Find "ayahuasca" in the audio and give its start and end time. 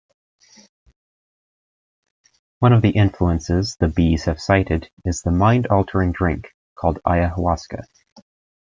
7.05-7.83